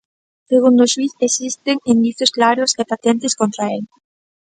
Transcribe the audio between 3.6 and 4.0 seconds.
el.